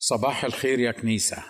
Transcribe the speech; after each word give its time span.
صباح 0.00 0.44
الخير 0.44 0.80
يا 0.80 0.92
كنيسة. 0.92 1.44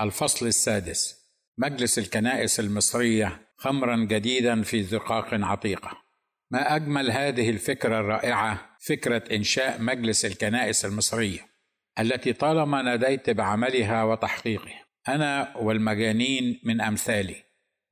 الفصل 0.00 0.46
السادس. 0.46 1.26
مجلس 1.58 1.98
الكنائس 1.98 2.60
المصرية 2.60 3.48
خمرا 3.56 3.96
جديدا 3.96 4.62
في 4.62 4.82
زقاق 4.82 5.28
عتيقة 5.32 6.02
ما 6.50 6.76
أجمل 6.76 7.10
هذه 7.10 7.50
الفكرة 7.50 8.00
الرائعة 8.00 8.76
فكرة 8.80 9.24
إنشاء 9.36 9.82
مجلس 9.82 10.24
الكنائس 10.24 10.84
المصرية 10.84 11.40
التي 11.98 12.32
طالما 12.32 12.82
ناديت 12.82 13.30
بعملها 13.30 14.04
وتحقيقه. 14.04 14.72
أنا 15.08 15.56
والمجانين 15.56 16.60
من 16.64 16.80
أمثالي 16.80 17.36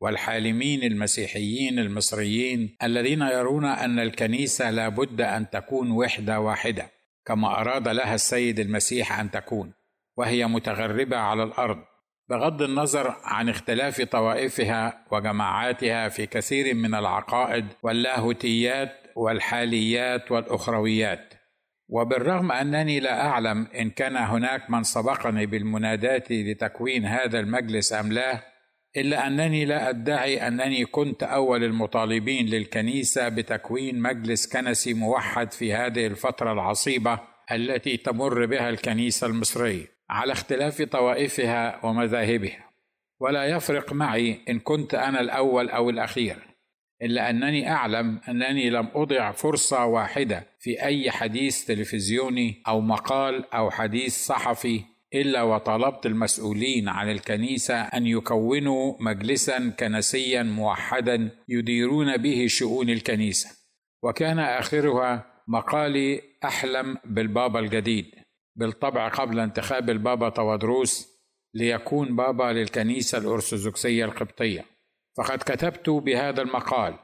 والحالمين 0.00 0.82
المسيحيين 0.82 1.79
المصريين 1.79 2.76
الذين 2.82 3.22
يرون 3.22 3.64
أن 3.64 3.98
الكنيسة 3.98 4.70
لا 4.70 4.88
بد 4.88 5.20
أن 5.20 5.50
تكون 5.50 5.90
وحدة 5.90 6.40
واحدة 6.40 6.90
كما 7.26 7.61
أراد 7.61 7.88
لها 7.88 8.14
السيد 8.14 8.61
المسيح 8.61 9.20
أن 9.20 9.30
تكون. 9.30 9.72
وهي 10.16 10.46
متغربة 10.46 11.16
على 11.16 11.42
الأرض 11.42 11.79
بغض 12.30 12.62
النظر 12.62 13.16
عن 13.25 13.48
اختلاف 13.48 14.02
طوائفها 14.02 15.04
وجماعاتها 15.11 16.08
في 16.08 16.26
كثير 16.26 16.75
من 16.75 16.94
العقائد 16.94 17.66
واللاهوتيات 17.82 18.92
والحاليات 19.16 20.32
والأخرويات. 20.32 21.34
وبالرغم 21.89 22.53
أنني 22.53 23.00
لا 23.00 23.26
أعلم 23.26 23.66
إن 23.66 23.90
كان 23.90 24.16
هناك 24.16 24.70
من 24.70 24.82
سبقني 24.82 25.46
بالمناداة 25.46 26.22
لتكوين 26.31 27.04
هذا 27.06 27.40
المجلس 27.40 27.92
أم 27.92 28.12
لا 28.12 28.54
إلا 28.96 29.26
أنني 29.26 29.64
لا 29.64 29.89
أدعي 29.89 30.48
أنني 30.48 30.84
كنت 30.84 31.22
أول 31.22 31.64
المطالبين 31.64 32.47
للكنيسة 32.47 33.28
بتكوين 33.28 34.03
مجلس 34.03 34.53
كنسي 34.53 34.94
موحد 34.94 35.53
في 35.53 35.75
هذه 35.75 36.06
الفترة 36.06 36.53
العصيبة 36.53 37.20
التي 37.53 37.97
تمر 37.97 38.47
بها 38.47 38.70
الكنيسة 38.70 39.27
المصرية. 39.27 39.94
على 40.11 40.33
اختلاف 40.33 40.83
طوائفها 40.83 41.86
ومذاهبها. 41.86 42.70
ولا 43.20 43.45
يفرق 43.45 43.92
معي 43.92 44.41
إن 44.48 44.59
كنت 44.59 44.95
أنا 44.95 45.20
الأول 45.20 45.70
أو 45.70 45.91
الأخير 45.91 46.37
إلا 47.03 47.31
أنني 47.31 47.70
أعلم 47.70 48.20
أنني 48.28 48.70
لم 48.70 48.89
أضع 48.95 49.33
فرصة 49.33 49.84
واحدة 49.87 50.47
في 50.61 50.83
أي 50.83 51.11
حديث 51.11 51.65
تلفزيوني 51.65 52.62
أو 52.69 52.81
مقال 52.81 53.55
أو 53.55 53.70
حديث 53.70 54.27
صحفي 54.27 54.81
إلا 55.15 55.43
وطلبت 55.43 56.06
المسؤولين 56.06 56.89
عن 56.89 57.11
الكنيسة 57.11 57.81
أن 57.81 58.06
يكونوا 58.06 58.95
مجلسا 59.00 59.71
كنسيا 59.81 60.43
موحدا 60.43 61.31
يديرون 61.48 62.17
به 62.17 62.47
شؤون 62.47 62.91
الكنيسة. 62.91 63.50
وكان 64.03 64.39
آخرها 64.39 65.27
مقالي 65.48 66.21
أحلم 66.45 66.97
بالبابا 67.05 67.61
الجديد. 67.61 68.23
بالطبع 68.56 69.08
قبل 69.08 69.41
انتخاب 69.41 69.91
البابا 69.91 70.28
توادروس 70.28 71.14
ليكون 71.55 72.16
بابا 72.16 72.52
للكنيسة 72.52 73.19
الأرثوذكسية 73.19 74.05
القبطية. 74.05 74.64
فقد 75.16 75.38
كتبت 75.38 75.91
بهذا 75.91 76.42
المقال 76.42 76.94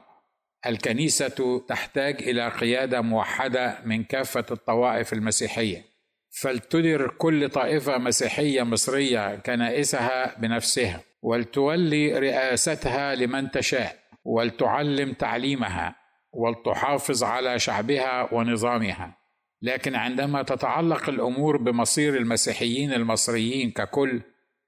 الكنيسة 0.65 1.61
تحتاج 1.67 2.23
إلى 2.23 2.49
قيادة 2.49 3.01
موحدة 3.01 3.77
من 3.85 4.03
كافة 4.03 4.45
الطوائف 4.51 5.13
المسيحية. 5.13 5.85
فلتدر 6.41 7.07
كل 7.07 7.49
طائفة 7.49 7.97
مسيحية 7.97 8.63
مصرية 8.63 9.35
كنائسها 9.35 10.39
بنفسها 10.39 11.01
ولتولي 11.21 12.19
رئاستها 12.19 13.15
لمن 13.15 13.51
تشاء 13.51 13.95
ولتعلم 14.25 15.13
تعليمها 15.13 15.95
ولتحافظ 16.33 17.23
على 17.23 17.59
شعبها 17.59 18.33
ونظامها. 18.33 19.20
لكن 19.61 19.95
عندما 19.95 20.43
تتعلق 20.43 21.09
الأمور 21.09 21.57
بمصير 21.57 22.17
المسيحيين 22.17 22.93
المصريين 22.93 23.71
ككل 23.71 24.21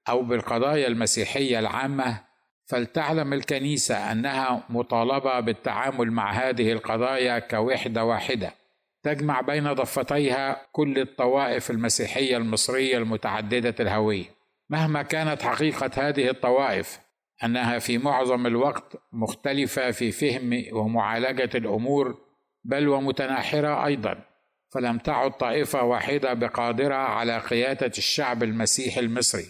أو 0.08 0.22
بالقضايا 0.22 0.86
المسيحية 0.86 1.58
العامة 1.58 2.20
فلتعلم 2.66 3.32
الكنيسة 3.32 4.12
أنها 4.12 4.64
مطالبة 4.68 5.40
بالتعامل 5.40 6.10
مع 6.10 6.32
هذه 6.32 6.72
القضايا 6.72 7.38
كوحدة 7.38 8.04
واحدة 8.04 8.54
تجمع 9.02 9.40
بين 9.40 9.72
ضفتيها 9.72 10.66
كل 10.72 10.98
الطوائف 10.98 11.70
المسيحية 11.70 12.36
المصرية 12.36 12.98
المتعددة 12.98 13.74
الهوية. 13.80 14.24
مهما 14.70 15.02
كانت 15.02 15.42
حقيقة 15.42 15.90
هذه 15.96 16.30
الطوائف 16.30 17.00
أنها 17.44 17.78
في 17.78 17.98
معظم 17.98 18.46
الوقت 18.46 18.96
مختلفة 19.12 19.90
في 19.90 20.12
فهم 20.12 20.64
ومعالجة 20.72 21.50
الأمور 21.54 22.18
بل 22.64 22.88
ومتناحرة 22.88 23.86
أيضا. 23.86 24.33
فلم 24.74 24.98
تعد 24.98 25.32
طائفة 25.32 25.82
واحدة 25.82 26.34
بقادرة 26.34 26.94
على 26.94 27.38
قيادة 27.38 27.92
الشعب 27.98 28.42
المسيحي 28.42 29.00
المصري 29.00 29.46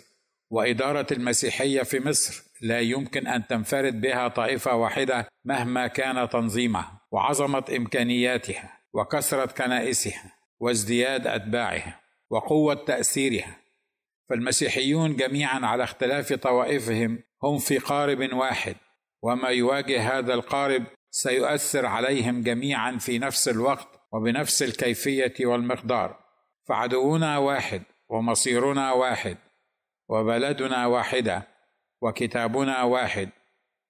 وإدارة 0.51 1.07
المسيحية 1.13 1.83
في 1.83 2.01
مصر. 2.01 2.45
لا 2.61 2.81
يمكن 2.81 3.27
أن 3.27 3.47
تنفرد 3.47 4.01
بها 4.01 4.29
طائفة 4.29 4.75
واحدة 4.75 5.29
مهما 5.45 5.87
كان 5.87 6.29
تنظيمها 6.29 7.01
وعظمة 7.11 7.65
إمكانياتها 7.77 8.79
وكثره 8.93 9.47
كنائسها 9.47 10.33
وازدياد 10.61 11.27
أتباعها 11.27 12.01
وقوة 12.31 12.75
تأثيرها. 12.75 13.57
فالمسيحيون 14.29 15.17
جميعا 15.17 15.67
على 15.67 15.85
اختلاف 15.85 16.33
طوائفهم 16.33 17.19
هم 17.43 17.59
في 17.59 17.79
قارب 17.79 18.33
واحد 18.33 18.77
وما 19.23 19.49
يواجه 19.49 20.19
هذا 20.19 20.35
القارب 20.35 20.85
سيؤثر 21.11 21.87
عليهم 21.87 22.43
جميعا 22.43 22.99
في 22.99 23.19
نفس 23.19 23.49
الوقت 23.49 23.89
وبنفس 24.15 24.63
الكيفية 24.63 25.35
والمقدار. 25.41 26.19
فعدونا 26.69 27.39
واحد 27.39 27.83
ومصيرنا 28.09 28.93
واحد 28.93 29.37
وبلدنا 30.09 30.87
واحدة 30.87 31.43
وكتابنا 32.03 32.83
واحد 32.83 33.29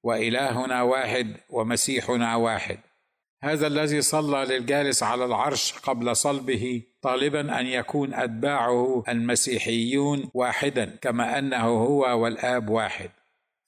وإلهنا 0.02 0.82
واحد 0.82 1.36
ومسيحنا 1.50 2.36
واحد. 2.36 2.78
هذا 3.42 3.66
الذي 3.66 4.02
صلى 4.02 4.44
للجالس 4.44 5.02
على 5.02 5.24
العرش 5.24 5.72
قبل 5.72 6.16
صلبه 6.16 6.82
طالبا 7.02 7.60
أن 7.60 7.66
يكون 7.66 8.14
أتباعه 8.14 9.04
المسيحيون 9.08 10.30
واحدا 10.34 10.96
كما 11.02 11.38
أنه 11.38 11.66
هو 11.66 12.22
والآب 12.22 12.68
واحد. 12.68 13.10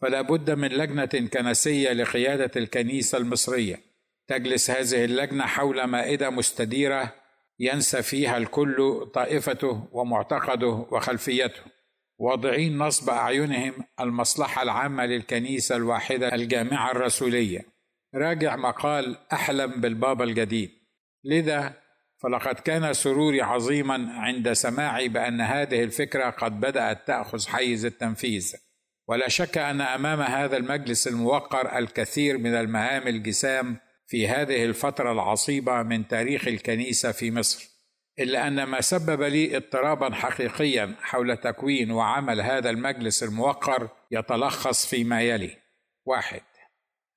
فلا 0.00 0.20
بد 0.20 0.50
من 0.50 0.68
لجنة 0.68 1.28
كنسية 1.32 1.92
لقيادة 1.92 2.50
الكنيسة 2.56 3.18
المصرية. 3.18 3.95
تجلس 4.28 4.70
هذه 4.70 5.04
اللجنة 5.04 5.46
حول 5.46 5.84
مائدة 5.84 6.30
مستديرة 6.30 7.12
ينسى 7.58 8.02
فيها 8.02 8.36
الكل 8.36 9.06
طائفته 9.14 9.88
ومعتقده 9.92 10.86
وخلفيته 10.90 11.60
واضعين 12.18 12.78
نصب 12.78 13.10
أعينهم 13.10 13.72
المصلحة 14.00 14.62
العامة 14.62 15.06
للكنيسة 15.06 15.76
الواحدة 15.76 16.34
الجامعة 16.34 16.90
الرسولية. 16.90 17.60
راجع 18.14 18.56
مقال 18.56 19.16
أحلم 19.32 19.80
بالبابا 19.80 20.24
الجديد. 20.24 20.70
لذا 21.24 21.74
فلقد 22.22 22.54
كان 22.54 22.92
سروري 22.92 23.42
عظيما 23.42 24.12
عند 24.12 24.52
سماعي 24.52 25.08
بأن 25.08 25.40
هذه 25.40 25.82
الفكرة 25.82 26.30
قد 26.30 26.60
بدأت 26.60 27.06
تأخذ 27.06 27.46
حيز 27.48 27.84
التنفيذ. 27.84 28.54
ولا 29.08 29.28
شك 29.28 29.58
أن 29.58 29.80
أمام 29.80 30.20
هذا 30.20 30.56
المجلس 30.56 31.08
الموقر 31.08 31.78
الكثير 31.78 32.38
من 32.38 32.54
المهام 32.54 33.08
الجسام 33.08 33.76
في 34.06 34.28
هذه 34.28 34.64
الفترة 34.64 35.12
العصيبة 35.12 35.82
من 35.82 36.08
تاريخ 36.08 36.48
الكنيسة 36.48 37.12
في 37.12 37.30
مصر 37.30 37.76
إلا 38.18 38.48
أن 38.48 38.62
ما 38.62 38.80
سبب 38.80 39.22
لي 39.22 39.56
اضطرابا 39.56 40.14
حقيقيا 40.14 40.94
حول 41.00 41.36
تكوين 41.36 41.90
وعمل 41.90 42.40
هذا 42.40 42.70
المجلس 42.70 43.22
الموقر 43.22 43.88
يتلخص 44.10 44.86
فيما 44.86 45.22
يلي. 45.22 45.56
واحد 46.04 46.42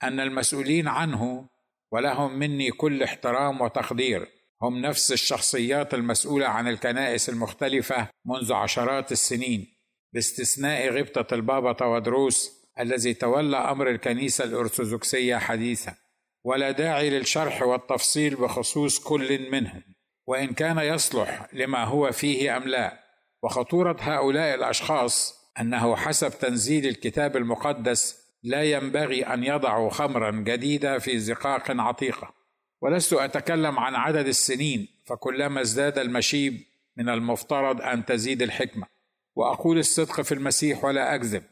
أن 0.03 0.19
المسؤولين 0.19 0.87
عنه 0.87 1.49
ولهم 1.91 2.39
مني 2.39 2.71
كل 2.71 3.03
احترام 3.03 3.61
وتقدير. 3.61 4.27
هم 4.61 4.81
نفس 4.81 5.11
الشخصيات 5.11 5.93
المسؤولة 5.93 6.47
عن 6.47 6.67
الكنائس 6.67 7.29
المختلفة 7.29 8.07
منذ 8.25 8.53
عشرات 8.53 9.11
السنين. 9.11 9.67
باستثناء 10.13 10.89
غبطة 10.89 11.35
البابا 11.35 11.73
توادروس 11.73 12.51
الذي 12.79 13.13
تولى 13.13 13.57
أمر 13.57 13.89
الكنيسة 13.89 14.43
الأرثوذكسية 14.43 15.37
حديثا. 15.37 15.95
ولا 16.43 16.71
داعي 16.71 17.09
للشرح 17.09 17.61
والتفصيل 17.61 18.35
بخصوص 18.35 18.99
كل 18.99 19.51
منهم 19.51 19.83
وإن 20.27 20.53
كان 20.53 20.77
يصلح 20.77 21.47
لما 21.53 21.83
هو 21.83 22.11
فيه 22.11 22.57
أم 22.57 22.63
لا. 22.63 22.99
وخطورة 23.43 23.97
هؤلاء 23.99 24.55
الأشخاص 24.55 25.39
أنه 25.59 25.95
حسب 25.95 26.29
تنزيل 26.39 26.87
الكتاب 26.87 27.37
المقدس 27.37 28.29
لا 28.43 28.63
ينبغي 28.63 29.23
أن 29.23 29.43
يضعوا 29.43 29.89
خمرا 29.89 30.31
جديده 30.31 30.99
في 30.99 31.19
زقاق 31.19 31.71
عتيقة. 31.71 32.33
ولست 32.81 33.13
أتكلم 33.13 33.79
عن 33.79 33.95
عدد 33.95 34.27
السنين 34.27 34.87
فكلما 35.05 35.61
ازداد 35.61 35.97
المشيب 35.99 36.63
من 36.97 37.09
المفترض 37.09 37.81
أن 37.81 38.05
تزيد 38.05 38.41
الحكمة. 38.41 38.87
وأقول 39.35 39.77
الصدق 39.77 40.21
في 40.21 40.31
المسيح 40.31 40.83
ولا 40.83 41.15
أكذب. 41.15 41.43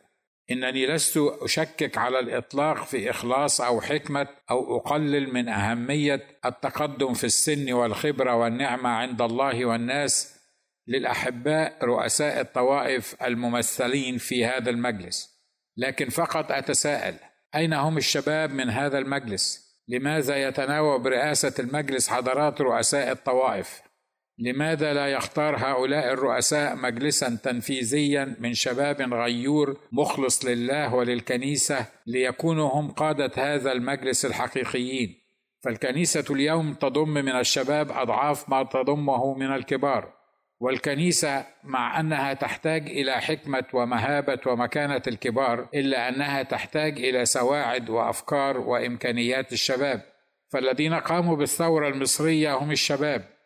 إنني 0.51 0.85
لست 0.87 1.17
أشكك 1.17 1.97
على 1.97 2.19
الإطلاق 2.19 2.85
في 2.85 3.09
إخلاص 3.09 3.61
أو 3.61 3.81
حكمة 3.81 4.27
أو 4.51 4.77
أقلل 4.77 5.33
من 5.33 5.49
أهمية 5.49 6.27
التقدم 6.45 7.13
في 7.13 7.23
السن 7.23 7.73
والخبرة 7.73 8.35
والنعمة 8.35 8.89
عند 8.89 9.21
الله 9.21 9.65
والناس 9.65 10.37
للأحباء 10.87 11.77
رؤساء 11.83 12.41
الطوائف 12.41 13.15
الممثلين 13.23 14.17
في 14.17 14.45
هذا 14.45 14.69
المجلس. 14.69 15.37
لكن 15.77 16.09
فقط 16.09 16.51
أتساءل 16.51 17.15
أين 17.55 17.73
هم 17.73 17.97
الشباب 17.97 18.51
من 18.51 18.69
هذا 18.69 18.97
المجلس؟ 18.97 19.67
لماذا 19.87 20.47
يتناوب 20.47 21.03
برئاسه 21.03 21.53
المجلس 21.59 22.09
حضرات 22.09 22.61
رؤساء 22.61 23.11
الطوائف؟ 23.11 23.81
لماذا 24.39 24.93
لا 24.93 25.07
يختار 25.07 25.55
هؤلاء 25.57 26.13
الرؤساء 26.13 26.75
مجلسا 26.75 27.39
تنفيذيا 27.43 28.35
من 28.39 28.53
شباب 28.53 29.13
غيور 29.13 29.77
مخلص 29.91 30.45
لله 30.45 30.95
وللكنيسة 30.95 31.85
ليكونوا 32.07 32.69
هم 32.69 32.91
قادة 32.91 33.31
هذا 33.37 33.71
المجلس 33.71 34.25
الحقيقيين؟ 34.25 35.15
فالكنيسة 35.63 36.25
اليوم 36.29 36.73
تضم 36.73 37.09
من 37.09 37.35
الشباب 37.35 37.91
أضعاف 37.91 38.49
ما 38.49 38.63
تضمه 38.63 39.33
من 39.33 39.53
الكبار 39.53 40.13
والكنيسة 40.59 41.45
مع 41.63 41.99
أنها 41.99 42.33
تحتاج 42.33 42.89
إلى 42.89 43.21
حكمة 43.21 43.63
ومهابة 43.73 44.39
ومكانة 44.47 45.01
الكبار 45.07 45.69
إلا 45.73 46.09
أنها 46.09 46.43
تحتاج 46.43 46.99
إلى 46.99 47.25
سواعد 47.25 47.89
وأفكار 47.89 48.57
وإمكانيات 48.57 49.53
الشباب. 49.53 50.01
فالذين 50.49 50.93
قاموا 50.93 51.35
بالثورة 51.35 51.87
المصرية 51.87 52.53
هم 52.53 52.71
الشباب. 52.71 53.36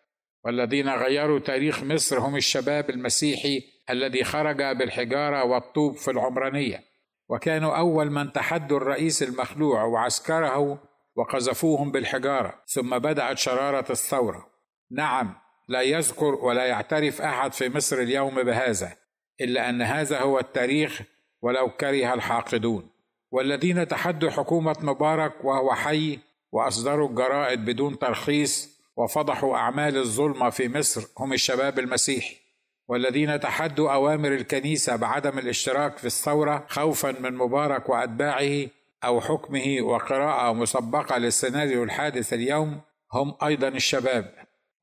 والذين 0.45 0.89
غيروا 0.89 1.39
تاريخ 1.39 1.83
مصر 1.83 2.19
هم 2.19 2.35
الشباب 2.35 2.89
المسيحي 2.89 3.63
الذي 3.89 4.23
خرج 4.23 4.57
بالحجارة 4.57 5.43
والطوب 5.43 5.95
في 5.95 6.11
العمرانية 6.11 6.83
وكانوا 7.29 7.77
أول 7.77 8.11
من 8.11 8.31
تحدوا 8.31 8.77
الرئيس 8.77 9.23
المخلوع 9.23 9.83
وعسكره 9.83 10.79
وقذفوهم 11.15 11.91
بالحجارة 11.91 12.61
ثم 12.67 12.99
بدأت 12.99 13.37
شرارة 13.37 13.91
الثورة. 13.91 14.47
نعم 14.91 15.35
لا 15.67 15.81
يذكر 15.81 16.35
ولا 16.35 16.65
يعترف 16.65 17.21
أحد 17.21 17.53
في 17.53 17.69
مصر 17.69 17.97
اليوم 17.97 18.43
بهذا 18.43 18.97
إلا 19.41 19.69
أن 19.69 19.81
هذا 19.81 20.19
هو 20.19 20.39
التاريخ 20.39 21.01
ولو 21.41 21.69
كره 21.69 22.13
الحاقدون. 22.13 22.89
والذين 23.31 23.87
تحدوا 23.87 24.29
حكومة 24.29 24.75
مبارك 24.81 25.45
وهو 25.45 25.73
حي 25.73 26.19
وأصدروا 26.51 27.09
الجرائد 27.09 27.65
بدون 27.65 27.99
ترخيص 27.99 28.80
وفضحوا 28.97 29.57
أعمال 29.57 29.97
الظلمه 29.97 30.49
في 30.49 30.69
مصر 30.69 31.07
هم 31.17 31.33
الشباب 31.33 31.79
المسيحي 31.79 32.41
والذين 32.87 33.39
تحدوا 33.39 33.93
أوامر 33.93 34.33
الكنيسة 34.33 34.95
بعدم 34.95 35.39
الاشتراك 35.39 35.97
في 35.97 36.05
الثورة 36.05 36.65
خوفا 36.69 37.11
من 37.11 37.33
مبارك 37.33 37.89
وأتباعه 37.89 38.67
أو 39.03 39.21
حكمه 39.21 39.77
وقراءة 39.81 40.53
مسبقة 40.53 41.17
للسيناريو 41.17 41.83
الحادث 41.83 42.33
اليوم 42.33 42.81
هم 43.13 43.35
أيضا 43.43 43.67
الشباب. 43.67 44.33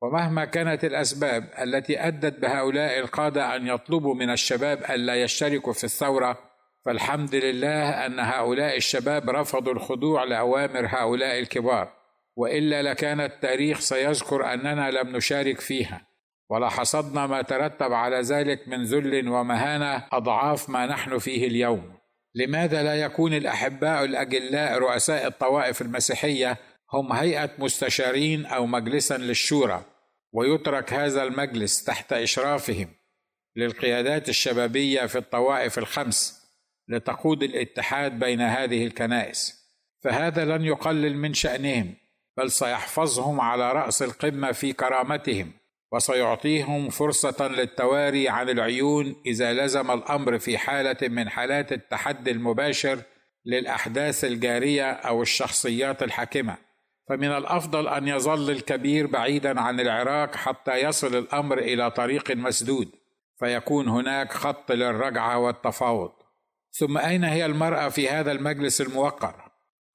ومهما 0.01 0.45
كانت 0.45 0.85
الأسباب 0.85 1.49
التي 1.61 2.07
أدت 2.07 2.39
بهؤلاء 2.39 2.99
القادة 2.99 3.55
أن 3.55 3.67
يطلبوا 3.67 4.15
من 4.15 4.29
الشباب 4.29 4.83
الا 4.89 5.15
يشتركوا 5.15 5.73
في 5.73 5.83
الثورة 5.83 6.37
فالحمد 6.85 7.35
لله 7.35 8.05
أن 8.05 8.19
هؤلاء 8.19 8.77
الشباب 8.77 9.29
رفضوا 9.29 9.73
الخضوع 9.73 10.23
لأوامر 10.23 10.85
هؤلاء 10.87 11.39
الكبار. 11.39 11.98
وإلا 12.39 12.81
لكان 12.81 13.21
التاريخ 13.21 13.79
سيذكر 13.79 14.53
أننا 14.53 14.91
لم 14.91 15.15
نشارك 15.15 15.59
فيها. 15.59 16.07
ولحصدنا 16.49 17.27
ما 17.27 17.41
ترتب 17.41 17.93
على 17.93 18.21
ذلك 18.21 18.67
من 18.67 18.83
ذل 18.83 19.27
ومهانة 19.27 20.07
أضعاف 20.11 20.69
ما 20.69 20.85
نحن 20.85 21.17
فيه 21.17 21.47
اليوم. 21.47 21.93
لماذا 22.35 22.83
لا 22.83 22.95
يكون 22.95 23.33
الأحباء 23.33 24.05
الأجلاء 24.05 24.77
رؤساء 24.77 25.27
الطوائف 25.27 25.81
المسيحية 25.81 26.57
هم 26.93 27.13
هيئة 27.13 27.49
مستشارين 27.57 28.45
أو 28.45 28.65
مجلسا 28.65 29.17
للشورى؟ 29.17 29.85
ويترك 30.33 30.93
هذا 30.93 31.23
المجلس 31.23 31.83
تحت 31.83 32.13
إشرافهم 32.13 32.87
للقيادات 33.55 34.29
الشبابية 34.29 35.05
في 35.05 35.17
الطوائف 35.17 35.77
الخمس 35.77 36.41
لتقود 36.87 37.43
الاتحاد 37.43 38.19
بين 38.19 38.41
هذه 38.41 38.85
الكنائس. 38.85 39.59
فهذا 40.03 40.45
لن 40.45 40.65
يقلل 40.65 41.17
من 41.17 41.33
شأنهم. 41.33 41.95
بل 42.39 42.51
سيحفظهم 42.51 43.41
على 43.41 43.71
رأس 43.71 44.01
القمة 44.01 44.51
في 44.51 44.73
كرامتهم 44.73 45.51
وسيعطيهم 45.91 46.89
فرصة 46.89 47.47
للتواري 47.47 48.29
عن 48.29 48.49
العيون 48.49 49.15
إذا 49.25 49.53
لزم 49.53 49.91
الأمر 49.91 50.39
في 50.39 50.57
حالة 50.57 50.97
من 51.01 51.29
حالات 51.29 51.71
التحدي 51.71 52.31
المباشر 52.31 52.99
للأحداث 53.45 54.23
الجارية 54.23 54.91
أو 54.91 55.21
الشخصيات 55.21 56.03
الحاكمة. 56.03 56.57
فمن 57.09 57.31
الأفضل 57.31 57.87
أن 57.87 58.07
يظل 58.07 58.51
الكبير 58.51 59.07
بعيدا 59.07 59.61
عن 59.61 59.79
العراق 59.79 60.35
حتى 60.35 60.75
يصل 60.75 61.15
الأمر 61.15 61.57
إلى 61.57 61.91
طريق 61.91 62.31
مسدود 62.31 62.89
فيكون 63.39 63.87
هناك 63.87 64.33
خط 64.33 64.71
للرجعة 64.71 65.37
والتفاوض. 65.37 66.11
ثم 66.71 66.97
أين 66.97 67.23
هي 67.23 67.45
المرأة 67.45 67.89
في 67.89 68.09
هذا 68.09 68.31
المجلس 68.31 68.81
الموقر؟ 68.81 69.48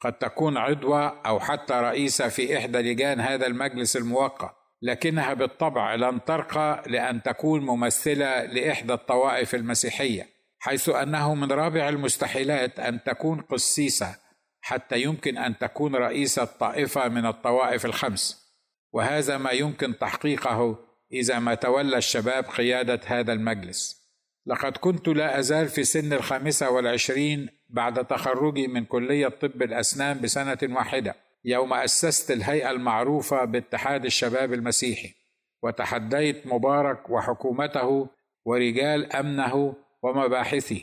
قد 0.04 0.12
تكون 0.12 0.56
عضوة 0.56 1.20
أو 1.26 1.40
حتى 1.40 1.74
رئيسة 1.74 2.28
في 2.28 2.58
إحدى 2.58 2.78
لجان 2.78 3.20
هذا 3.20 3.46
المجلس 3.46 3.96
الموقر 3.96 4.50
لكنها 4.82 5.34
بالطبع 5.34 5.94
لن 5.94 6.24
ترقى 6.24 6.82
لأن 6.86 7.22
تكون 7.22 7.60
ممثلة 7.60 8.44
لإحدى 8.44 8.92
الطوائف 8.92 9.54
المسيحية 9.54 10.34
حيث 10.64 10.88
أنه 10.88 11.34
من 11.34 11.52
رابع 11.52 11.88
المستحيلات 11.88 12.80
أن 12.80 13.02
تكون 13.02 13.40
قسيسة 13.40 14.16
حتى 14.60 15.02
يمكن 15.02 15.38
أن 15.38 15.58
تكون 15.58 15.96
رئيسة 15.96 16.44
طائفة 16.44 17.08
من 17.08 17.26
الطوائف 17.26 17.86
الخمس. 17.86 18.44
وهذا 18.92 19.38
ما 19.38 19.50
يمكن 19.50 19.98
تحقيقه 19.98 20.78
إذا 21.12 21.38
ما 21.38 21.54
تولى 21.54 21.96
الشباب 21.96 22.44
قيادة 22.44 23.00
هذا 23.06 23.32
المجلس. 23.32 24.03
لقد 24.46 24.76
كنت 24.76 25.08
لا 25.08 25.38
أزال 25.38 25.68
في 25.68 25.84
سن 25.84 26.12
الخامسة 26.12 26.70
والعشرين 26.70 27.48
بعد 27.68 28.06
تخرجي 28.06 28.66
من 28.66 28.84
كلية 28.84 29.28
طب 29.28 29.62
الأسنان 29.62 30.20
بسنة 30.20 30.58
واحدة 30.62 31.14
يوم 31.44 31.72
أسست 31.74 32.30
الهيئة 32.30 32.70
المعروفة 32.70 33.44
باتحاد 33.44 34.04
الشباب 34.04 34.52
المسيحي 34.52 35.14
وتحديت 35.62 36.46
مبارك 36.46 37.10
وحكومته 37.10 38.08
ورجال 38.44 39.12
أمنه 39.12 39.74
ومباحثه 40.02 40.80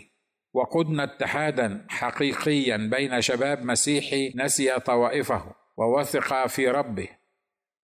وقدنا 0.54 1.04
اتحادا 1.04 1.86
حقيقيا 1.90 2.78
بين 2.78 3.22
شباب 3.22 3.66
مسيحي 3.66 4.34
نسي 4.36 4.80
طوائفه 4.80 5.56
ووثق 5.78 6.48
في 6.48 6.68
ربه 6.68 7.08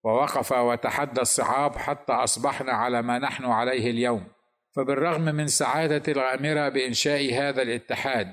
ووقف 0.05 0.53
وتحدى 0.53 1.21
الصعاب 1.21 1.77
حتى 1.77 2.13
أصبحنا 2.13 2.73
على 2.73 3.03
ما 3.03 3.19
نحن 3.19 3.45
عليه 3.45 3.91
اليوم. 3.91 4.34
فبالرغم 4.77 5.25
من 5.25 5.47
سعادتي 5.47 6.13
الغامره 6.13 6.69
بإنشاء 6.69 7.35
هذا 7.35 7.63
الاتحاد 7.63 8.33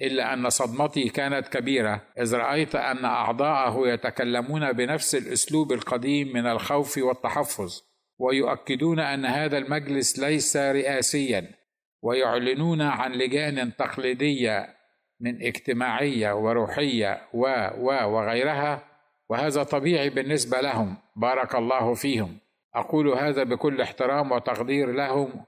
إلا 0.00 0.34
أن 0.34 0.50
صدمتي 0.50 1.08
كانت 1.08 1.48
كبيرة 1.48 2.02
إذ 2.18 2.34
رأيت 2.34 2.74
أن 2.74 3.04
أعضاءه 3.04 3.88
يتكلمون 3.88 4.72
بنفس 4.72 5.14
الأسلوب 5.14 5.72
القديم 5.72 6.32
من 6.32 6.46
الخوف 6.46 6.98
والتحفظ 6.98 7.80
ويؤكدون 8.18 9.00
أن 9.00 9.24
هذا 9.24 9.58
المجلس 9.58 10.18
ليس 10.18 10.56
رئاسيا 10.56 11.54
ويعلنون 12.02 12.82
عن 12.82 13.12
لجان 13.12 13.76
تقليدية 13.76 14.74
من 15.20 15.42
اجتماعية 15.42 16.32
وروحية 16.32 17.20
و 17.34 17.68
و 17.78 17.86
وغيرها 18.08 18.84
وهذا 19.28 19.62
طبيعي 19.62 20.10
بالنسبة 20.10 20.60
لهم. 20.60 20.96
بارك 21.16 21.54
الله 21.54 21.94
فيهم. 21.94 22.38
أقول 22.78 23.08
هذا 23.08 23.42
بكل 23.42 23.80
احترام 23.80 24.32
وتقدير 24.32 24.92
لهم 24.92 25.44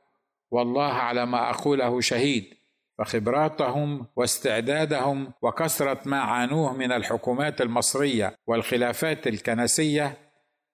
والله 0.51 0.93
على 0.93 1.27
ما 1.27 1.51
أقوله 1.51 2.01
شهيد. 2.01 2.61
فخبراتهم 3.01 4.07
واستعدادهم 4.17 5.33
وكثرة 5.43 6.01
ما 6.05 6.21
عانوه 6.21 6.73
من 6.73 6.93
الحكومات 6.93 7.61
المصرية 7.61 8.35
والخلافات 8.47 9.27
الكنسية 9.27 10.19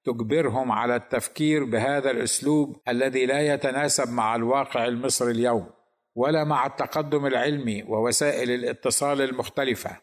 تجبرهم 0.05 0.73
على 0.73 0.97
التفكير 0.97 1.65
بهذا 1.65 2.11
الأسلوب 2.11 2.77
الذي 2.89 3.27
لا 3.27 3.55
يتناسب 3.55 4.13
مع 4.13 4.37
الواقع 4.37 4.85
المصري 4.85 5.31
اليوم 5.31 5.71
ولا 6.15 6.45
مع 6.45 6.67
التقدم 6.67 7.27
العلمي 7.27 7.83
ووسائل 7.83 8.51
الاتصال 8.51 9.23
المختلفة. 9.23 9.97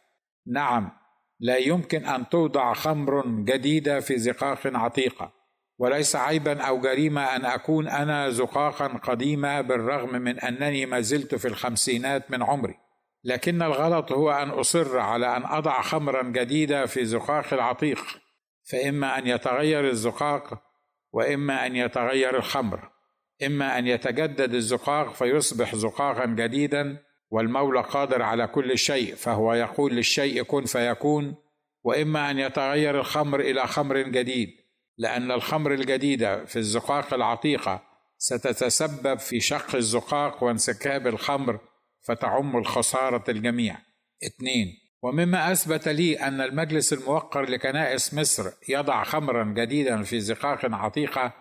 نعم 0.47 0.91
لا 1.39 1.57
يمكن 1.57 2.05
أن 2.05 2.29
توضع 2.29 2.73
خمر 2.73 3.27
جديدة 3.27 3.99
في 3.99 4.17
زقاق 4.17 4.59
عتيقة. 4.65 5.42
وليس 5.77 6.15
عيبا 6.15 6.61
أو 6.61 6.81
جريمة 6.81 7.35
أن 7.35 7.45
أكون 7.45 7.87
أنا 7.87 8.29
زقاقا 8.29 8.87
قديمة 8.87 9.61
بالرغم 9.61 10.21
من 10.21 10.39
أنني 10.39 10.85
ما 10.85 11.01
زلت 11.01 11.35
في 11.35 11.47
الخمسينات 11.47 12.31
من 12.31 12.43
عمري. 12.43 12.75
لكن 13.23 13.61
الغلط 13.61 14.11
هو 14.11 14.31
أن 14.31 14.49
أصر 14.49 14.97
على 14.99 15.37
أن 15.37 15.45
أضع 15.45 15.81
خمرا 15.81 16.23
جديدة 16.23 16.85
في 16.85 17.05
زقاق 17.05 17.53
العتيق 17.53 17.99
فإما 18.71 19.17
أن 19.17 19.27
يتغير 19.27 19.89
الزقاق 19.89 20.63
وإما 21.11 21.65
أن 21.65 21.75
يتغير 21.75 22.37
الخمر. 22.37 22.89
إما 23.45 23.79
أن 23.79 23.87
يتجدد 23.87 24.53
الزقاق 24.53 25.13
فيصبح 25.13 25.75
زقاقا 25.75 26.25
جديدا 26.25 26.97
والمولى 27.29 27.81
قادر 27.81 28.21
على 28.21 28.47
كل 28.47 28.77
شيء 28.77 29.15
فهو 29.15 29.53
يقول 29.53 29.95
للشيء 29.95 30.43
كن 30.43 30.65
فيكون. 30.65 31.35
وإما 31.83 32.31
أن 32.31 32.39
يتغير 32.39 32.99
الخمر 32.99 33.39
إلى 33.39 33.67
خمر 33.67 34.01
جديد. 34.01 34.62
لأن 34.97 35.31
الخمر 35.31 35.73
الجديده 35.73 36.45
في 36.45 36.59
الزقاق 36.59 37.13
العتيقة 37.13 37.83
ستتسبب 38.17 39.19
في 39.19 39.39
شق 39.39 39.75
الزقاق 39.75 40.43
وانسكاب 40.43 41.07
الخمر 41.07 41.59
فتعم 42.07 42.57
الخسارة 42.57 43.23
الجميع. 43.29 43.77
اثنين 44.25 44.83
ومما 45.03 45.51
أثبت 45.51 45.87
لي 45.87 46.19
أن 46.19 46.41
المجلس 46.41 46.93
الموقر 46.93 47.49
لكنائس 47.49 48.13
مصر 48.13 48.51
يضع 48.69 49.03
خمرا 49.03 49.43
جديدا 49.43 50.03
في 50.03 50.19
زقاق 50.19 50.59
عتيقة 50.65 51.33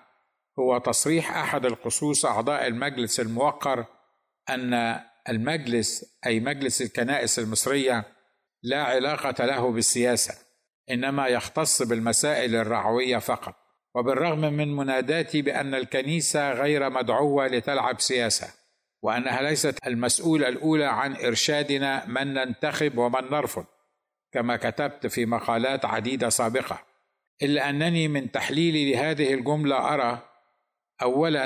هو 0.59 0.79
تصريح 0.79 1.37
أحد 1.37 1.67
القصوص 1.67 2.25
أعضاء 2.27 2.67
المجلس 2.67 3.21
الموقر 3.21 3.85
أن 4.51 5.01
المجلس 5.29 6.19
أي 6.27 6.41
مجلس 6.41 6.83
الكنائس 6.83 7.39
المصرية 7.39 8.05
لا 8.63 8.85
علاقة 8.85 9.45
له 9.45 9.73
بالسياسة 9.73 10.35
إنما 10.93 11.27
يختص 11.27 11.83
بالمسائل 11.83 12.57
الرعوية 12.57 13.19
فقط 13.19 13.55
وبالرغم 13.95 14.41
من 14.41 14.77
مناداتي 14.77 15.43
بأن 15.43 15.75
الكنيسة 15.75 16.53
غير 16.53 16.91
مدعوة 16.91 17.47
لتلعب 17.47 18.01
سياسة 18.01 18.49
وأنها 19.03 19.43
ليست 19.43 19.87
المسؤولة 19.87 20.49
الأولى 20.49 20.85
عن 20.85 21.17
إرشادنا 21.17 22.07
من 22.07 22.35
ننتخب 22.35 22.99
ومن 22.99 23.31
نرفض 23.31 23.65
كما 24.33 24.57
كتبت 24.57 25.07
في 25.07 25.27
مقالات 25.27 25.85
عديدة 25.85 26.29
سابقة. 26.29 26.79
إلا 27.43 27.71
أنني 27.71 28.09
من 28.09 28.31
تحليلي 28.31 28.93
لهذه 28.93 29.35
الجملة 29.35 29.95
أرى 29.95 30.19
اولا 31.03 31.45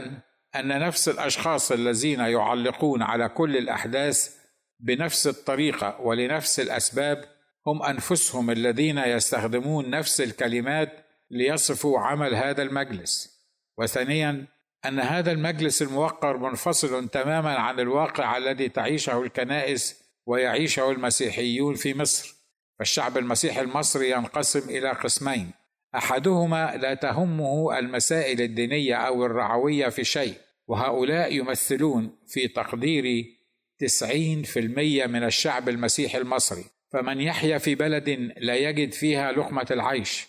أن 0.57 0.69
نفس 0.69 1.09
الأشخاص 1.09 1.73
الذين 1.73 2.21
يعلقون 2.21 3.03
على 3.03 3.29
كل 3.29 3.57
الأحداث 3.57 4.37
بنفس 4.81 5.27
الطريقة 5.27 6.01
ولنفس 6.01 6.61
الأسباب 6.61 7.36
هم 7.67 7.83
أنفسهم 7.83 8.51
الذين 8.51 8.99
يستخدمون 8.99 9.91
نفس 9.91 10.21
الكلمات 10.21 11.07
ليصفوا 11.31 12.01
عمل 12.01 12.35
هذا 12.35 12.63
المجلس. 12.63 13.37
وثانيا 13.79 14.47
أن 14.87 15.01
هذا 15.01 15.33
المجلس 15.33 15.83
الموقر 15.83 16.37
منفصل 16.37 17.09
تماما 17.09 17.55
عن 17.55 17.81
الواقع 17.81 18.37
الذي 18.37 18.69
تعيشه 18.69 19.23
الكنائس 19.23 20.03
ويعيشه 20.27 20.91
المسيحيون 20.91 21.75
في 21.75 21.95
مصر. 21.95 22.35
فالشعب 22.79 23.19
المسيحي 23.19 23.61
المصري 23.61 24.11
ينقسم 24.11 24.69
إلى 24.71 24.91
قسمين. 24.91 25.51
أحدهما 25.95 26.77
لا 26.77 26.95
تهمه 26.95 27.79
المسائل 27.79 28.41
الدينية 28.41 28.95
أو 28.95 29.27
الرعوية 29.27 29.89
في 29.89 30.05
شيء 30.05 30.35
وهؤلاء 30.67 31.35
يمثلون 31.35 32.19
في 32.27 32.49
تقديري 32.49 33.37
تسعين 33.79 34.43
في 34.43 34.59
المية 34.59 35.07
من 35.07 35.25
الشعب 35.25 35.69
المسيحي 35.69 36.19
المصري. 36.19 36.65
فمن 36.97 37.21
يحيا 37.21 37.59
في 37.59 37.75
بلد 37.75 38.09
لا 38.37 38.55
يجد 38.55 38.93
فيها 38.93 39.33
لقمة 39.33 39.67
العيش 39.71 40.27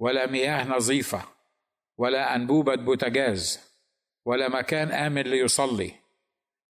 ولا 0.00 0.26
مياه 0.26 0.68
نظيفة 0.68 1.22
ولا 1.98 2.34
أنبوبة 2.34 2.74
بوتجاز 2.74 3.60
ولا 4.26 4.48
مكان 4.48 4.92
آمن 4.92 5.22
ليصلي 5.22 5.92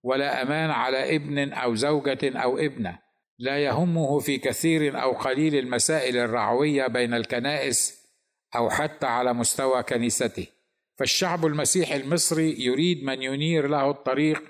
ولا 0.03 0.43
أمان 0.43 0.71
على 0.71 1.17
ابن 1.17 1.53
أو 1.53 1.75
زوجة 1.75 2.19
أو 2.25 2.59
ابنة 2.59 2.99
لا 3.39 3.65
يهمه 3.65 4.19
في 4.19 4.39
كثير 4.39 5.03
أو 5.03 5.13
قليل 5.13 5.55
المسائل 5.55 6.17
الرعوية 6.17 6.87
بين 6.87 7.15
الكنائس 7.15 8.09
أو 8.57 8.71
حتى 8.71 9.07
على 9.07 9.33
مستوى 9.33 9.83
كنيسته. 9.83 10.47
فالشعب 10.99 11.47
المسيحي 11.47 11.97
المصري 11.97 12.65
يريد 12.65 13.05
من 13.05 13.23
ينير 13.23 13.67
له 13.67 13.91
الطريق 13.91 14.43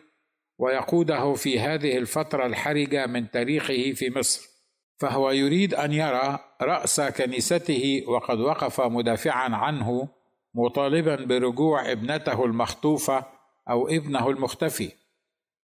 ويقوده 0.58 1.34
في 1.34 1.60
هذه 1.60 1.98
الفترة 1.98 2.46
الحرجة 2.46 3.06
من 3.06 3.30
تاريخه 3.30 3.92
في 3.92 4.10
مصر. 4.10 4.47
فهو 4.98 5.30
يريد 5.30 5.74
أن 5.74 5.92
يرى 5.92 6.38
رأس 6.62 7.00
كنيسته 7.00 8.04
وقد 8.08 8.40
وقف 8.40 8.80
مدافعا 8.80 9.56
عنه 9.56 10.08
مطالبا 10.54 11.24
برجوع 11.24 11.92
ابنته 11.92 12.44
المخطوفة 12.44 13.24
أو 13.70 13.88
ابنه 13.88 14.30
المختفي 14.30 14.92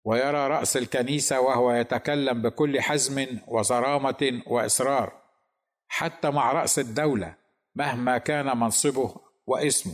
ويرى 0.06 0.48
رأس 0.48 0.78
الكنيسة 0.78 1.40
وهو 1.42 1.72
يتكلم 1.72 2.42
بكل 2.42 2.82
حزم 2.82 3.28
وصرامة 3.48 4.42
وإصرار 4.48 5.14
حتى 5.88 6.30
مع 6.30 6.52
رأس 6.52 6.80
الدولة 6.80 7.36
مهما 7.76 8.18
كان 8.18 8.58
منصبه 8.58 9.16
واسمه 9.48 9.94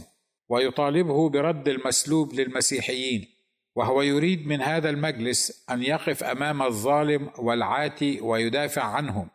ويطالبه 0.49 1.29
برد 1.29 1.67
المسلوب 1.67 2.33
للمسيحيين. 2.33 3.29
وهو 3.75 4.01
يريد 4.01 4.47
من 4.47 4.61
هذا 4.61 4.89
المجلس 4.89 5.65
أن 5.71 5.83
يقف 5.83 6.23
أمام 6.23 6.61
الظالم 6.61 7.29
والعاتي 7.37 8.21
ويدافع 8.21 8.83
عنهم 8.83 9.27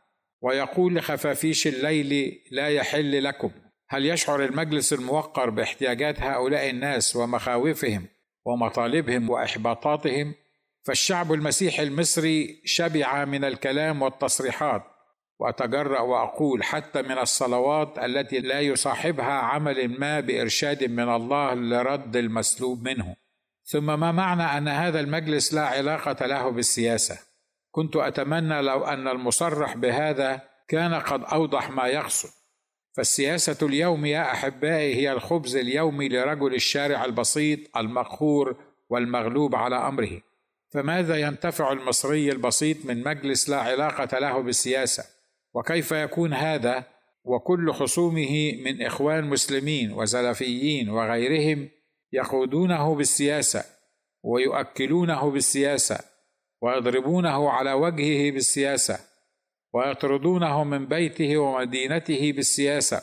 ويقول 0.42 0.94
لخفافيش 0.94 1.66
الليل 1.66 2.40
لا 2.50 2.68
يحل 2.68 3.24
لكم 3.24 3.50
هل 3.88 4.06
يشعر 4.06 4.44
المجلس 4.44 4.92
الموقر 4.92 5.50
باحتياجات 5.50 6.20
هؤلاء 6.20 6.70
الناس 6.70 7.16
ومخاوفهم 7.16 8.06
ومطالبهم 8.44 9.30
وإحباطاتهم؟ 9.30 10.34
فالشعب 10.82 11.32
المسيحي 11.32 11.82
المصري 11.82 12.62
شبع 12.64 13.24
من 13.24 13.44
الكلام 13.44 14.02
والتصريحات 14.02 14.82
وأتجرأ 15.38 16.00
وأقول 16.00 16.64
حتى 16.64 17.02
من 17.02 17.18
الصلوات 17.18 17.98
التي 17.98 18.38
لا 18.38 18.60
يصاحبها 18.60 19.32
عمل 19.32 20.00
ما 20.00 20.20
بإرشاد 20.20 20.84
من 20.84 21.08
الله 21.14 21.54
لرد 21.54 22.16
المسلوب 22.16 22.88
منه. 22.88 23.16
ثم 23.70 24.00
ما 24.00 24.12
معنى 24.12 24.42
أن 24.42 24.68
هذا 24.68 25.00
المجلس 25.00 25.54
لا 25.54 25.66
علاقة 25.66 26.26
له 26.26 26.48
بالسياسة؟ 26.50 27.18
كنت 27.70 27.96
أتمنى 27.96 28.62
لو 28.62 28.84
أن 28.84 29.08
المصرح 29.08 29.76
بهذا 29.76 30.40
كان 30.68 30.94
قد 30.94 31.24
أوضح 31.24 31.70
ما 31.70 31.86
يقصد. 31.86 32.28
فالسياسة 32.96 33.56
اليوم 33.62 34.06
يا 34.06 34.32
أحبائي 34.32 34.94
هي 34.94 35.12
الخبز 35.12 35.56
اليومي 35.56 36.08
لرجل 36.08 36.54
الشارع 36.54 37.04
البسيط 37.04 37.76
المقهور 37.76 38.56
والمغلوب 38.90 39.54
على 39.54 39.76
أمره. 39.76 40.20
فماذا 40.70 41.16
ينتفع 41.16 41.72
المصري 41.72 42.32
البسيط 42.32 42.76
من 42.84 43.04
مجلس 43.04 43.48
لا 43.48 43.60
علاقة 43.60 44.18
له 44.18 44.40
بالسياسة؟ 44.40 45.04
وكيف 45.54 45.92
يكون 45.92 46.34
هذا؟ 46.34 46.84
وكل 47.24 47.72
خصومه 47.72 48.52
من 48.64 48.82
إخوان 48.82 49.24
مسلمين 49.24 49.92
وزلفيين 49.92 50.90
وغيرهم 50.90 51.68
يقودونه 52.12 52.94
بالسياسة 52.94 53.64
ويؤكلونه 54.22 55.30
بالسياسة 55.30 55.98
ويضربونه 56.62 57.50
على 57.50 57.72
وجهه 57.72 58.30
بالسياسة 58.30 58.98
ويطردونه 59.74 60.64
من 60.64 60.86
بيته 60.86 61.36
ومدينته 61.36 62.32
بالسياسة 62.32 63.02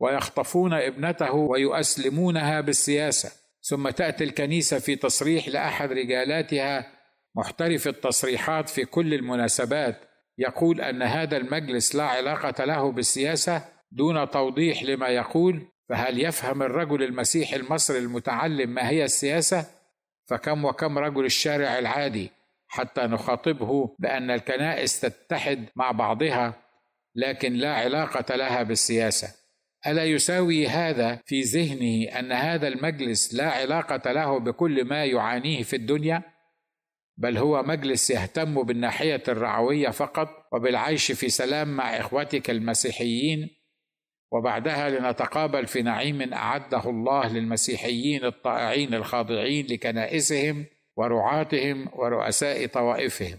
ويخطفون 0.00 0.74
ابنته 0.74 1.34
ويؤسلمونها 1.34 2.60
بالسياسة. 2.60 3.46
ثم 3.68 3.90
تأتي 3.90 4.24
الكنيسة 4.24 4.78
في 4.78 4.96
تصريح 4.96 5.48
لأحد 5.48 5.92
رجالاتها 5.92 6.92
محترف 7.36 7.88
التصريحات 7.88 8.68
في 8.68 8.84
كل 8.84 9.14
المناسبات 9.14 10.00
يقول 10.38 10.80
أن 10.80 11.02
هذا 11.02 11.36
المجلس 11.36 11.94
لا 11.94 12.04
علاقة 12.04 12.64
له 12.64 12.92
بالسياسة 12.92 13.64
دون 13.92 14.30
توضيح 14.30 14.82
لما 14.82 15.08
يقول 15.08 15.66
فهل 15.88 16.24
يفهم 16.24 16.62
الرجل 16.62 17.02
المسيحي 17.02 17.56
المصري 17.56 17.98
المتعلم 17.98 18.70
ما 18.70 18.88
هي 18.88 19.04
السياسة؟ 19.04 19.66
فكم 20.26 20.64
وكم 20.64 20.98
رجل 20.98 21.24
الشارع 21.24 21.78
العادي 21.78 22.30
حتى 22.68 23.00
نخاطبه 23.00 23.96
بأن 23.98 24.30
الكنائس 24.30 25.00
تتحد 25.00 25.68
مع 25.76 25.90
بعضها 25.90 26.54
لكن 27.14 27.52
لا 27.52 27.74
علاقة 27.74 28.36
لها 28.36 28.62
بالسياسة. 28.62 29.28
ألا 29.86 30.04
يساوي 30.04 30.66
هذا 30.66 31.20
في 31.26 31.40
ذهنه 31.40 32.18
أن 32.18 32.32
هذا 32.32 32.68
المجلس 32.68 33.34
لا 33.34 33.50
علاقة 33.50 34.12
له 34.12 34.38
بكل 34.38 34.84
ما 34.84 35.04
يعانيه 35.04 35.62
في 35.62 35.76
الدنيا؟ 35.76 36.22
بل 37.16 37.38
هو 37.38 37.62
مجلس 37.62 38.10
يهتم 38.10 38.62
بالناحية 38.62 39.22
الرعوية 39.28 39.88
فقط 39.88 40.28
وبالعيش 40.52 41.12
في 41.12 41.28
سلام 41.28 41.68
مع 41.76 41.96
إخوتك 41.96 42.50
المسيحيين 42.50 43.55
وبعدها 44.32 44.90
لنتقابل 44.90 45.66
في 45.66 45.82
نعيم 45.82 46.32
أعده 46.32 46.90
الله 46.90 47.32
للمسيحيين 47.32 48.24
الطائعين 48.24 48.94
الخاضعين 48.94 49.66
لكنائسهم 49.66 50.66
ورعاتهم 50.96 51.88
ورؤساء 51.92 52.66
طوائفهم. 52.66 53.38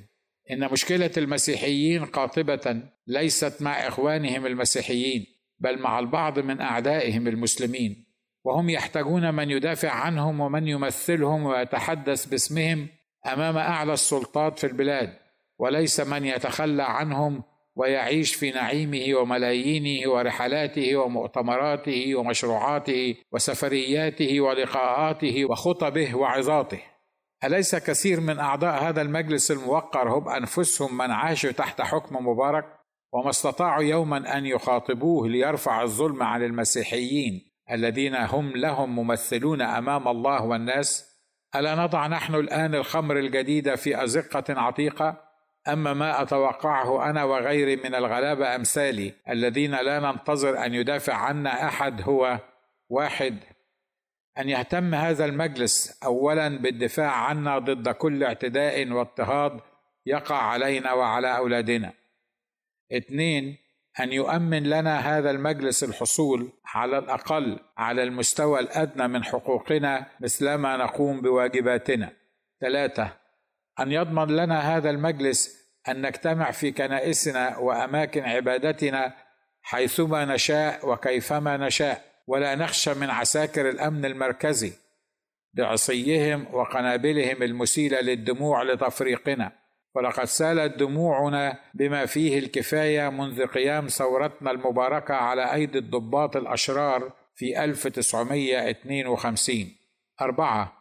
إن 0.51 0.71
مشكلة 0.71 1.11
المسيحيين 1.17 2.05
قاطبة 2.05 2.81
ليست 3.07 3.61
مع 3.61 3.87
إخوانهم 3.87 4.45
المسيحيين 4.45 5.25
بل 5.59 5.79
مع 5.79 5.99
البعض 5.99 6.39
من 6.39 6.61
أعدائهم 6.61 7.27
المسلمين. 7.27 8.07
وهم 8.43 8.69
يحتاجون 8.69 9.33
من 9.33 9.49
يدافع 9.49 9.89
عنهم 9.89 10.39
ومن 10.39 10.67
يمثلهم 10.67 11.45
ويتحدث 11.45 12.25
باسمهم 12.25 12.87
أمام 13.27 13.57
أعلى 13.57 13.93
السلطات 13.93 14.59
في 14.59 14.67
البلاد 14.67 15.13
وليس 15.59 15.99
من 15.99 16.25
يتخلى 16.25 16.83
عنهم 16.83 17.43
ويعيش 17.77 18.35
في 18.35 18.51
نعيمه 18.51 19.19
وملايينه 19.19 20.11
ورحلاته 20.11 20.95
ومؤتمراته 20.95 22.15
ومشروعاته 22.15 23.15
وسفرياته 23.31 24.41
ولقاءاته 24.41 25.45
وخطبه 25.45 26.15
وعظاته. 26.15 26.81
أليس 27.43 27.75
كثير 27.75 28.19
من 28.19 28.39
أعضاء 28.39 28.83
هذا 28.83 29.01
المجلس 29.01 29.51
الموقر 29.51 30.09
هم 30.09 30.29
أنفسهم 30.29 30.97
من 30.97 31.11
عاشوا 31.11 31.51
تحت 31.51 31.81
حكم 31.81 32.27
مبارك 32.27 32.65
وما 33.13 33.29
استطاعوا 33.29 33.83
يوما 33.83 34.37
أن 34.37 34.45
يخاطبوه 34.45 35.27
ليرفع 35.27 35.81
الظلم 35.81 36.23
عن 36.23 36.43
المسيحيين 36.43 37.51
الذين 37.71 38.15
هم 38.15 38.51
لهم 38.55 38.95
ممثلون 38.95 39.61
أمام 39.61 40.07
الله 40.07 40.45
والناس؟ 40.45 41.17
ألا 41.55 41.75
نضع 41.75 42.07
نحن 42.07 42.35
الآن 42.35 42.75
الخمر 42.75 43.19
الجديده 43.19 43.75
في 43.75 44.03
أزقة 44.03 44.43
عتيقة؟ 44.49 45.26
أما 45.67 45.93
ما 45.93 46.21
أتوقعه 46.21 47.09
أنا 47.09 47.23
وغيري 47.23 47.75
من 47.75 47.95
الغلابة 47.95 48.55
أمثالي 48.55 49.13
الذين 49.29 49.71
لا 49.71 49.99
ننتظر 49.99 50.65
أن 50.65 50.73
يدافع 50.73 51.13
عنا 51.13 51.67
أحد 51.67 52.01
هو 52.01 52.39
واحد. 52.89 53.37
أن 54.37 54.49
يهتم 54.49 54.95
هذا 54.95 55.25
المجلس 55.25 56.03
اولا 56.03 56.47
بالدفاع 56.47 57.11
عنا 57.11 57.59
ضد 57.59 57.89
كل 57.89 58.23
اعتداء 58.23 58.91
واضطهاد 58.91 59.59
يقع 60.05 60.35
علينا 60.35 60.93
وعلى 60.93 61.37
أولادنا. 61.37 61.93
اثنين 62.91 63.57
أن 63.99 64.13
يؤمن 64.13 64.63
لنا 64.63 64.99
هذا 64.99 65.31
المجلس 65.31 65.83
الحصول 65.83 66.51
على 66.65 66.97
الأقل 66.97 67.59
على 67.77 68.03
المستوى 68.03 68.59
الأدنى 68.59 69.07
من 69.07 69.23
حقوقنا 69.23 70.07
مثلما 70.19 70.77
نقوم 70.77 71.21
بواجباتنا. 71.21 72.13
ثلاثة 72.61 73.11
أن 73.79 73.91
يضمن 73.91 74.27
لنا 74.27 74.77
هذا 74.77 74.89
المجلس 74.89 75.56
أن 75.89 76.05
نجتمع 76.05 76.51
في 76.51 76.71
كنائسنا 76.71 77.57
وأماكن 77.57 78.23
عبادتنا 78.23 79.13
حيثما 79.61 80.25
نشاء 80.25 80.89
وكيفما 80.89 81.57
نشاء 81.57 82.01
ولا 82.27 82.55
نخشى 82.55 82.93
من 82.93 83.09
عساكر 83.09 83.69
الأمن 83.69 84.05
المركزي 84.05 84.73
بعصيهم 85.53 86.47
وقنابلهم 86.53 87.43
المسيلة 87.43 88.01
للدموع 88.01 88.63
لتفريقنا. 88.63 89.51
ولقد 89.95 90.25
سالت 90.25 90.79
دموعنا 90.79 91.59
بما 91.73 92.05
فيه 92.05 92.39
الكفاية 92.39 93.09
منذ 93.09 93.45
قيام 93.45 93.87
ثورتنا 93.87 94.51
المباركة 94.51 95.13
على 95.13 95.53
أيدي 95.53 95.77
الضباط 95.77 96.35
الأشرار 96.35 97.11
في 97.35 97.63
1952 97.63 99.75
أربعة 100.21 100.76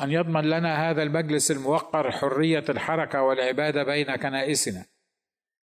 أن 0.00 0.10
يضمن 0.10 0.44
لنا 0.44 0.90
هذا 0.90 1.02
المجلس 1.02 1.50
الموقر 1.50 2.10
حرية 2.10 2.64
الحركة 2.68 3.22
والعبادة 3.22 3.82
بين 3.82 4.16
كنائسنا 4.16 4.84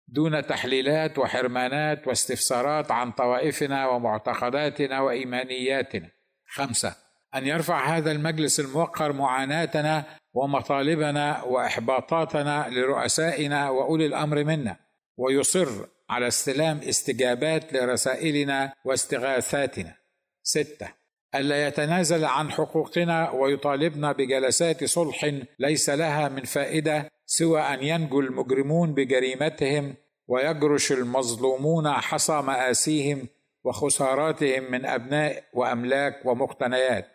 دون 0.08 0.48
تحليلات 0.48 1.18
وحرمانات 1.18 2.08
واستفسارات 2.08 2.92
عن 2.92 3.12
طوائفنا 3.12 3.88
ومعتقداتنا 3.88 5.02
وإيمانياتنا. 5.02 6.10
خمسة 6.48 6.96
أن 7.36 7.48
يرفع 7.48 7.98
هذا 7.98 8.12
المجلس 8.12 8.60
الموقر 8.60 9.14
معاناتنا 9.14 10.06
ومطالبنا 10.34 11.44
وإحباطاتنا 11.44 12.70
لرؤسائنا 12.70 13.70
وأولي 13.70 14.06
الأمر 14.06 14.44
منا 14.44 14.76
ويصر 15.18 15.86
على 16.10 16.28
استلام 16.28 16.78
استجابات 16.78 17.74
لرسائلنا 17.74 18.74
واستغاثاتنا. 18.86 19.96
ستة 20.44 21.03
ألا 21.36 21.68
يتنازل 21.68 22.26
عن 22.26 22.52
حقوقنا 22.52 23.32
ويطالبنا 23.32 24.12
بجلسات 24.12 24.84
صلح 24.84 25.32
ليس 25.60 25.90
لها 25.90 26.30
من 26.30 26.44
فائدة 26.44 27.10
سوى 27.26 27.62
أن 27.62 27.84
ينجو 27.84 28.20
المجرمون 28.20 28.94
بجريمتهم 28.94 29.96
ويجرش 30.28 30.92
المظلومون 30.92 31.92
حصى 31.92 32.42
مآسيهم 32.42 33.28
وخساراتهم 33.64 34.72
من 34.72 34.86
أبناء 34.86 35.44
وأملاك 35.54 36.26
ومقتنيات. 36.26 37.08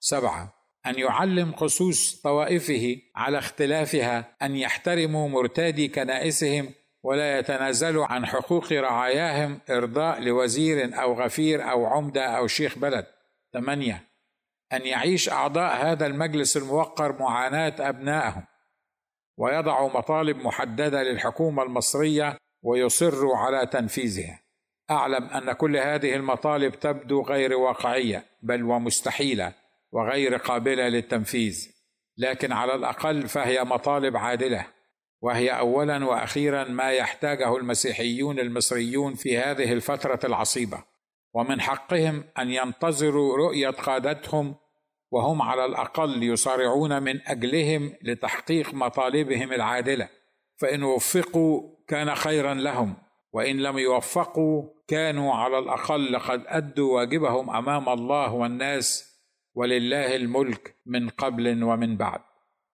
سبعة 0.00 0.54
أن 0.86 0.98
يعلم 0.98 1.52
خصوص 1.52 2.20
طوائفه 2.20 2.96
على 3.16 3.38
اختلافها 3.38 4.36
أن 4.42 4.56
يحترموا 4.56 5.28
مرتادي 5.28 5.88
كنائسهم 5.88 6.68
ولا 7.02 7.38
يتنازلوا 7.38 8.06
عن 8.06 8.26
حقوق 8.26 8.72
رعاياهم 8.72 9.60
إرضاء 9.70 10.20
لوزير 10.20 11.02
أو 11.02 11.14
غفير 11.14 11.70
أو 11.70 11.86
عمدة 11.86 12.24
أو 12.24 12.46
شيخ 12.46 12.78
بلد. 12.78 13.06
ثمانية 13.56 14.08
أن 14.72 14.86
يعيش 14.86 15.28
أعضاء 15.28 15.86
هذا 15.86 16.06
المجلس 16.06 16.56
الموقر 16.56 17.22
معاناة 17.22 17.74
أبنائهم 17.78 18.44
ويضعوا 19.36 19.90
مطالب 19.90 20.36
محددة 20.36 21.02
للحكومة 21.02 21.62
المصرية 21.62 22.36
ويصروا 22.62 23.36
على 23.36 23.66
تنفيذها. 23.66 24.40
أعلم 24.90 25.24
أن 25.24 25.52
كل 25.52 25.76
هذه 25.76 26.14
المطالب 26.14 26.74
تبدو 26.74 27.22
غير 27.22 27.52
واقعية 27.54 28.24
بل 28.42 28.62
ومستحيلة 28.62 29.52
وغير 29.92 30.36
قابلة 30.36 30.88
للتنفيذ. 30.88 31.68
لكن 32.18 32.52
على 32.52 32.74
الأقل 32.74 33.28
فهي 33.28 33.64
مطالب 33.64 34.16
عادلة 34.16 34.66
وهي 35.20 35.50
أولا 35.50 36.04
وأخيرا 36.04 36.64
ما 36.64 36.92
يحتاجه 36.92 37.56
المسيحيون 37.56 38.38
المصريون 38.38 39.14
في 39.14 39.38
هذه 39.38 39.72
الفترة 39.72 40.20
العصيبة. 40.24 40.95
ومن 41.36 41.60
حقهم 41.60 42.24
أن 42.38 42.50
ينتظروا 42.50 43.36
رؤية 43.36 43.70
قادتهم 43.70 44.54
وهم 45.10 45.42
على 45.42 45.64
الأقل 45.64 46.22
يصارعون 46.22 47.02
من 47.02 47.20
أجلهم 47.26 47.92
لتحقيق 48.02 48.74
مطالبهم 48.74 49.52
العادلة. 49.52 50.08
فإن 50.56 50.82
وفقوا 50.82 51.62
كان 51.88 52.14
خيرا 52.14 52.54
لهم 52.54 52.94
وإن 53.32 53.56
لم 53.56 53.78
يوفقوا 53.78 54.62
كانوا 54.88 55.34
على 55.34 55.58
الأقل 55.58 56.18
قد 56.18 56.42
أدوا 56.46 56.96
واجبهم 56.96 57.50
أمام 57.50 57.88
الله 57.88 58.32
والناس 58.32 59.16
ولله 59.54 60.16
الملك 60.16 60.74
من 60.86 61.08
قبل 61.08 61.62
ومن 61.64 61.96
بعد. 61.96 62.20